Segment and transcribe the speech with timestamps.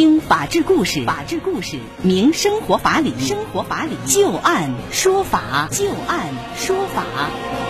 [0.00, 7.69] 听法治故事，法治故事明生活法理，生活法理就案说法，就案说法。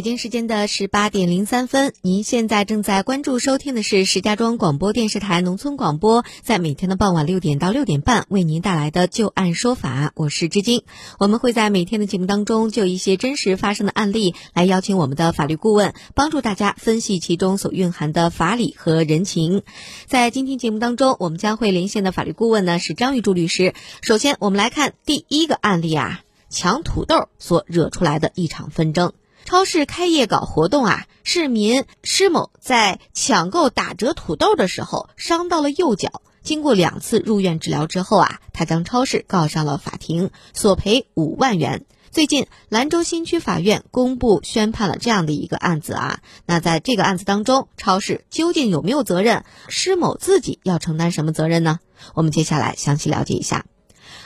[0.00, 10.84] 北京时间的十八点零三分，您现在正在关注收听的是石家庄广播电视台农村广播，在每天的傍晚六点到六点半为您带来的《就案说法》，我是知晶。
[11.18, 19.60] 我们会在每天的节目当中，就一些真实发生的案例，来邀请我们的法律顾问，帮助大家分析其中所蕴含的法理和人情。
[20.06, 23.74] 在今天节目当中，我们将会连线的法律顾问呢是张玉柱律师。
[24.00, 29.12] 首先，我们来看第一个案例啊，抢土豆所惹出来的一场纷争。
[29.44, 41.84] 超市开业搞活动啊，市民施某在抢购打折土豆的时候伤到了右脚，经过两次入院治疗之后啊，他将超市告上了法庭，索赔五万元。
[42.12, 49.44] 最近，兰州新区法院公布宣判了这样的一个案子啊，那在这个案子当中，超市究竟有没有责任？
[49.68, 51.78] 施某自己要承担什么责任呢？
[52.14, 53.64] 我们接下来详细了解一下。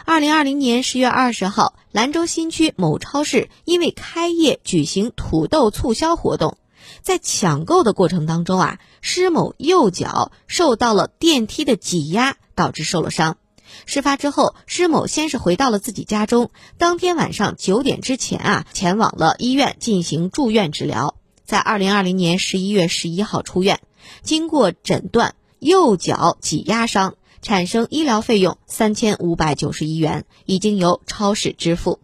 [0.06, 6.58] 二零二零年十月二十号，兰州新区某超市因为开业举行土豆促销活动，
[7.00, 13.38] 在抢购的过程当中啊，施某右脚受到了电梯的挤压，导致受了伤。
[13.86, 21.16] 事发之后，施某先是回到了自己家中，当天晚上九点之前啊，前往了医院进行住院治疗。
[21.46, 23.80] 在二零二零年十一月十一号出院，
[24.22, 27.14] 经过诊断，右脚挤压伤。
[27.44, 32.00] 产生医疗费用三千五百九十一元，已经由超市支付。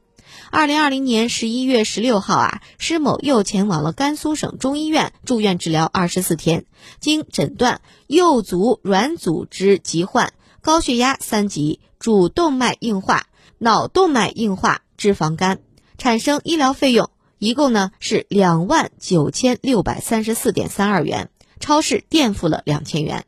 [0.50, 6.66] 二零二零年十一月十六号啊，施某又前往了甘肃省中医院住院治疗二十四天，
[7.00, 15.60] 经诊断右足软组织疾患，高血压三级，主动脉硬化、脑动脉硬化、脂肪肝，
[15.96, 23.24] 产生医疗费用一共呢是两万九千六百三十四点三二元，超市垫付了两千元。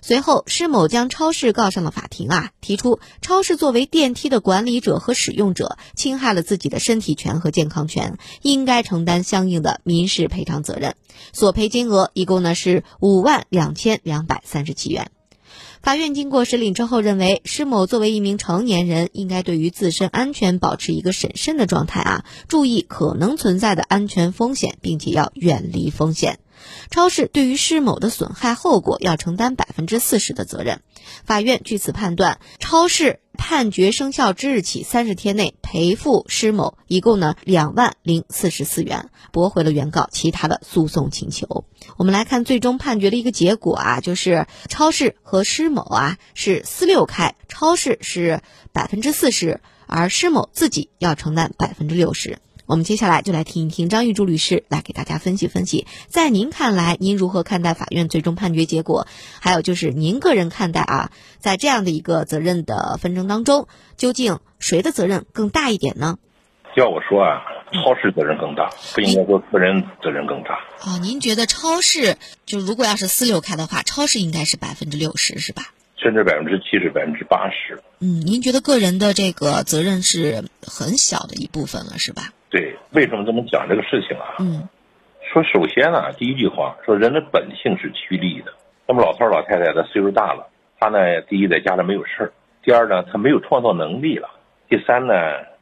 [0.00, 10.94] 随后，施某将超市告上了法庭啊，提出超市作为电梯的管理者和使用者，侵害了自己的身体权和健康权，应该承担相应的民事赔偿责任，
[11.32, 15.10] 索赔金额一共呢是五万两千两百三十七元。
[15.80, 26.40] 法院经过审理之后认为，施某作为一名成年人，应该对于自身安全保持一个审慎的状态啊，注意可能存在的安全风险，并且要远离风险。
[26.90, 30.80] 超市对于施某的损害后果要承担百分之四十的责任。
[31.24, 41.64] 法院据此判断，超市判决生效之日起三十天内赔付施某一共呢两万零四十四元，驳回了原告其他的诉讼请求。
[41.96, 48.42] 我们来看最终判决的一个结果啊，就是超市和施某啊是私六开，超市是
[48.72, 52.38] 百分之四十，而施某自己要承担百分之六十。
[52.68, 59.06] 我们接下来就来听一听张玉柱律师来给大家分析分析，在您看来，您如何看待法院最终判决结果？
[59.40, 66.18] 还有就是您个人看待啊，在这样的一个责任的纷争当中，究竟谁的责任更大一点呢？
[66.76, 67.40] 要我说啊，
[67.72, 70.58] 超市责任更大，不应该说个人责任更大。
[70.84, 75.72] 哦，您觉得超市就如果要是私有开的话，超市应该是百分之六十是吧？
[75.96, 77.82] 甚至百分之七十、百分之八十。
[78.00, 82.34] 嗯，您觉得个人的这个责任是很小的一部分了，是吧？
[82.98, 84.34] 对，为什么这么讲这个事情啊？
[84.40, 84.68] 嗯，
[85.32, 88.52] 说首先呢，第一句话说人的本性是趋利的。
[88.88, 90.48] 那么老头老太太他岁数大了，
[90.80, 90.98] 他呢，
[91.28, 94.28] 第一在家里没有事儿，第二呢，他没有创造能力了，
[94.68, 95.14] 第三呢，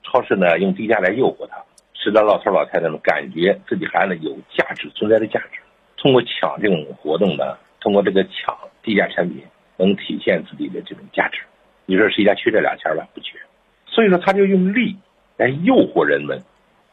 [0.02, 1.58] 超市呢用低价来诱惑他，
[1.92, 5.60] 使得老头老太太们感觉自己还呢有价值存在的价值。
[5.98, 9.44] 通过抢这种活动呢，通过这个抢低价产品，
[9.76, 11.42] 能体现自己的这种价值。
[11.84, 13.06] 你说谁家缺这俩钱吧？
[13.12, 13.38] 不缺。
[13.86, 14.96] 所以说他就用利
[15.36, 16.40] 来诱惑人们。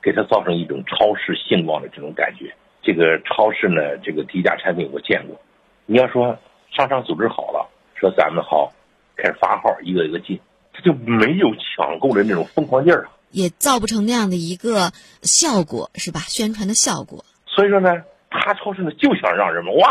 [0.03, 2.53] 给他造成一种超市兴旺的这种感觉。
[2.81, 5.39] 这个超市呢，这个低价产品我见过。
[5.85, 6.37] 你要说
[6.75, 8.73] 商场组织好了，说咱们好
[9.15, 10.37] 开始发号，一个一个进，
[10.73, 14.91] 他就没有抢购的那种疯狂劲儿啊，也造不成那样的一个
[15.21, 16.19] 效果，是吧？
[16.27, 17.23] 宣传的效果。
[17.47, 19.88] 所以说呢，他超市呢就想让人们哇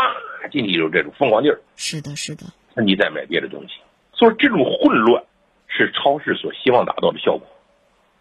[0.51, 1.59] 进去有这种疯狂劲儿。
[1.75, 2.43] 是的，是的。
[2.75, 3.81] 那你再买别的东西，
[4.13, 5.23] 所以这种混乱
[5.67, 7.47] 是超市所希望达到的效果。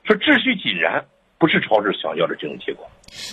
[0.04, 1.04] 说秩序井然。
[1.42, 2.88] 不是超市想要的这种结果。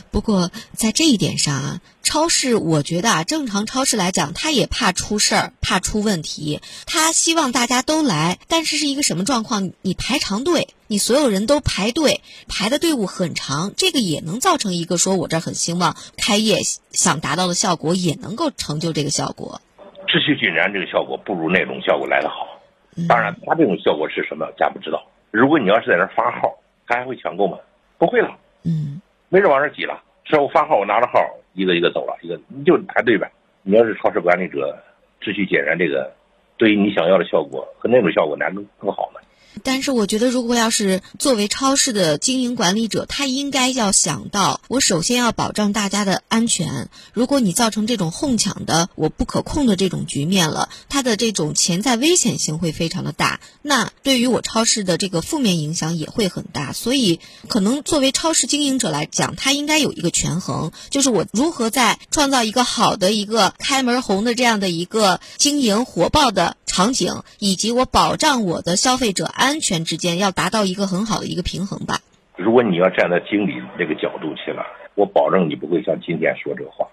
[0.09, 8.39] 不过在这一点上啊，超市我觉得啊，正常超市来讲，他也怕出事儿，怕出问题，他希望大家都来。
[8.47, 9.73] 但是是一个什么状况？
[9.83, 16.57] 你排长队，你所有人都排队，排的队伍很长，这个也能造成一个说我这儿很兴旺，开业
[16.89, 19.61] 想达到的效果也能够成就这个效果。
[20.07, 22.59] 秩序井然这个效果不如那种效果来得好。
[23.07, 25.05] 当然，他这种效果是什么，咱不知道。
[25.29, 26.57] 如果你要是在那发号，
[26.87, 27.59] 他还会抢购吗？
[27.99, 31.19] 不会了，嗯，没人往这挤了，说我发号，我拿着号，
[31.53, 33.29] 一个一个走了，一个你就排队呗。
[33.61, 34.75] 你要是超市管理者，
[35.21, 36.09] 秩序井然，这个
[36.57, 39.19] 对于你想要的效果和那种效果哪个更好呢？
[39.63, 46.89] 但是我觉得，如果要是作为超市的经营管理者，他应该要想到，我首先要保障大家的安全。
[47.13, 56.71] 如果你造成这种哄抢的、我不可控的这种局面了，它的这种潜在危险性会非常的大，那对于我超市的这个负面影响也会很大。
[56.71, 66.55] 所以，可能作为超市经营者来讲，他应该有一个权衡，就是我如何在创造一个好的一个开门红的这样的一个经营火爆的。
[66.79, 71.99] 场景以及我保障我的消费者安全之间要达到一个很好的一个平衡吧。
[72.37, 74.63] 如果你要站在经理那个角度去了，
[74.95, 76.87] 我保证你不会像今天说这个话，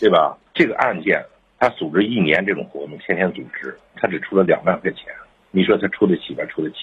[0.00, 0.38] 对吧？
[0.54, 1.22] 这个案件
[1.58, 5.12] 他组织一年这种活动，天天组织，他只出了两万块钱，
[5.50, 6.42] 你说他出得起吗？
[6.48, 6.76] 出得起？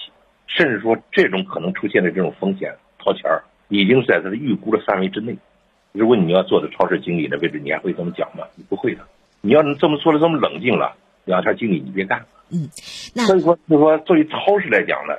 [0.46, 5.36] 甚至说这种可能出现的这种风险掏钱儿，已经在他的预估的范围之内。
[5.90, 8.46] 如果你要做的超市经理的位置，你还会这么讲吗？
[8.54, 9.00] 你不会的。
[9.40, 12.24] 你要能这么做的这么冷静了，两天经理你别干。
[12.54, 12.70] 嗯，
[13.26, 15.14] 所以说，就是说，作为超市来讲呢，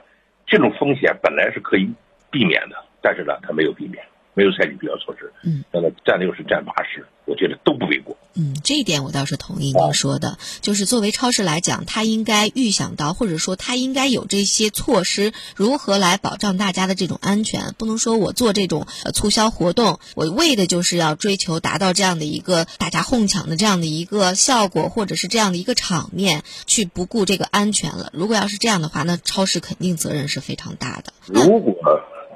[0.48, 1.92] 这种风险本来是可以
[2.32, 4.02] 避免的，但是呢，他没有避免，
[4.36, 5.34] 没有采取必要措施。
[5.44, 8.16] 嗯，那么占六十、占八十，我觉得都不为过。
[8.38, 17.74] 嗯，这一点我倒是同意您说的，就是作为超市来讲，他应该预想到，或者说他应该有这些措施，如何来保障大家的这种安全。
[17.78, 28.12] 不能说我做这种呃促销活动，我为的就是要追求达到这样的一个大家哄抢的这样的一个效果，或者是这样的一个场面，去不顾这个安全了。
[28.12, 31.14] 如果要是这样的话，那超市肯定责任是非常大的。
[31.26, 31.74] 如果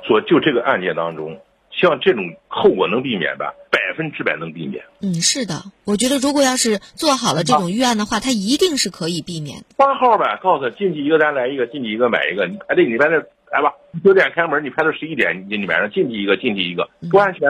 [0.07, 1.41] 说就这个案件当中，
[1.71, 4.83] 像这种后果能避免吧，百分之百能避免。
[5.01, 9.65] 嗯，是的，我觉得如果要是做好了这种预案的话，它一定是可以避免的。
[9.77, 12.45] 发号呗，告诉他进去一个单来一个，进去一个买一个。
[12.47, 13.17] 你排队，你排队
[13.51, 13.73] 来吧。
[14.03, 17.41] 九点开门，你排到十一点，你你买上进去一个，进去一个，多安全，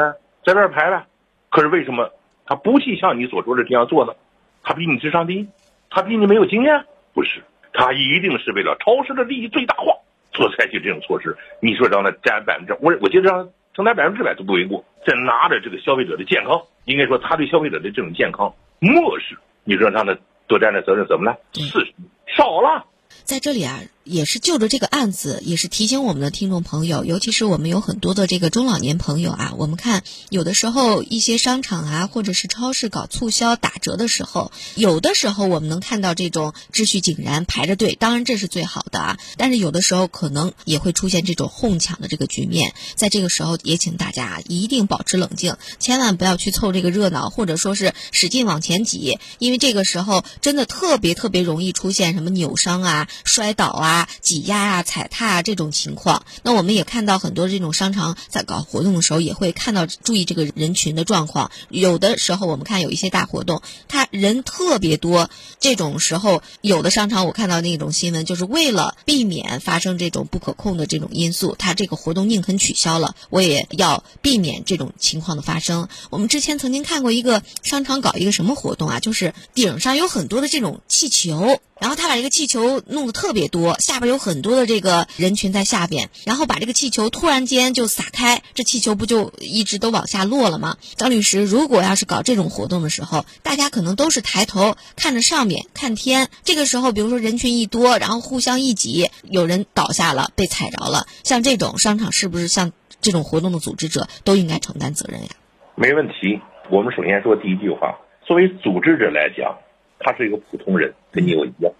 [0.46, 1.06] 在这儿排呗。
[1.50, 2.12] 可是为什么
[2.46, 4.14] 他不去像你所说的这样做呢？
[4.62, 5.48] 他比你智商低，
[5.90, 6.84] 他比你没有经验？
[7.14, 7.42] 不是，
[7.74, 9.94] 他一定是为了超市的利益最大化，
[10.34, 11.36] 所采取这种措施。
[11.60, 14.84] 你说让他占百分之，我我觉得让承担百分之百都不为过。
[15.08, 20.14] 在拿着这个消费者的健康，应该说他对消费者的这种健康漠视，你说让他
[20.48, 21.38] 多担点责任怎么了？
[21.54, 21.94] 四十
[22.28, 22.86] 少了。
[23.24, 23.80] 在这里啊，
[24.10, 39.20] 也是就着这个案子，也是提醒我们的听众朋友，尤其是我们有很多的这个中老年朋友啊，我们看有的时候一些商场啊，或者是超市搞促销打折的时候，有的时候我们能看到这种秩序井然排着队，当然这是最好的啊。
[39.38, 53.08] 但是有的时候可能也会出现这种哄抢的这个局面，在这个时候也请大家一定保持冷静，千万不要去凑这个热闹，或者说是使劲往前挤，因为这个时候真的特别特别容易出现什么扭伤啊。
[53.26, 61.52] 摔倒啊、挤压啊、踩踏啊这种情况，那我们也看到很多这种商场在搞活动的时候，也会看到注意这个人群的状况。
[61.70, 65.30] 有的时候我们看有一些大活动，他人特别多，
[65.60, 75.88] 这种时候有的商场我看到那种新闻，就是为了避免发生这种不可控的这种因素，他这个活动宁肯取消了，我也要避免这种情况的发生。
[76.10, 81.60] 我们之前曾经看过一个商场搞一个什么活动啊，就是顶上有很多的这种气球。
[81.80, 90.78] 然后他把这个气球弄得特别多，下边有很多的这个人群在下边，然后把这个气球突然间就撒开，这气球不就一直都往下落了吗？
[90.96, 105.30] 张律师，如果要是搞这种活动的时候，大家可能都是抬头看着上面看天，这个时候比如说人群一多，然后互相一挤，有人倒下了被踩着了，像这种商场是不是像这种活动的组织者都应该承担责任呀？
[105.76, 106.40] 没问题，
[106.70, 109.58] 我们首先说第一句话，作为组织者来讲。
[110.02, 111.74] 他是一个普通人，跟你我一样。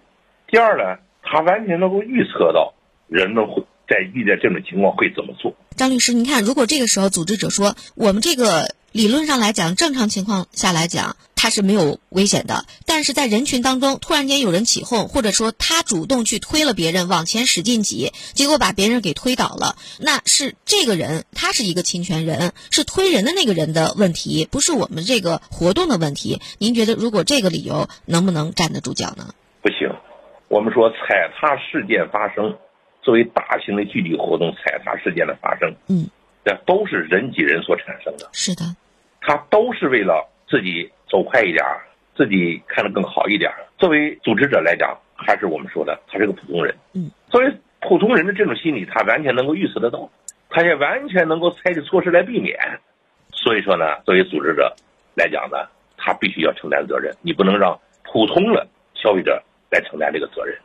[0.46, 2.74] 第二呢，他完全能够预测到
[3.06, 5.54] 人们会在遇见这种情况会怎么做。
[5.76, 12.66] 张律师，您看，如果这个时候组织者说，我们这个理论上来讲，正常情况下来讲，他是没有危险的。
[12.84, 26.40] 但是在人群当中，突然间有人起哄，或者说他主动去推了别人往前使劲挤，结果把别人给推倒了，那是这个人他是一个侵权人，是推人的那个人的问题，不是我们这个活动的问题。
[26.58, 29.32] 您觉得，如果这个理由能不能站得住脚呢？
[29.62, 29.89] 不行，
[30.50, 32.54] 我们说踩踏事件发生。
[33.02, 36.04] 作为大型的聚集活动踩踏事件的发生，嗯，
[36.44, 38.28] 这都是人挤人所产生的。
[38.32, 38.62] 是的，
[39.22, 41.64] 他都是为了自己走快一点，
[42.14, 43.50] 自己看得更好一点。
[43.78, 46.74] 作为组织者来讲，还是我们说的，他是个普通人。
[46.92, 50.06] 嗯，作为普通人的这种心理，他完全能够预测得到，
[50.50, 52.58] 他也完全能够采取措施来避免。
[53.32, 54.70] 所以说呢，作为组织者
[55.14, 55.56] 来讲呢，
[55.96, 60.56] 他必须要承担责任，你不能让普通的消费者来承担这个责任。